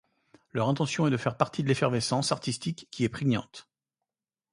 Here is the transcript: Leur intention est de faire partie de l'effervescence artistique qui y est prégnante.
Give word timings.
Leur 0.51 0.67
intention 0.67 1.05
est 1.05 1.11
de 1.11 1.17
faire 1.17 1.37
partie 1.37 1.61
de 1.61 1.67
l'effervescence 1.67 2.31
artistique 2.31 2.87
qui 2.89 3.03
y 3.03 3.05
est 3.05 3.09
prégnante. 3.09 3.69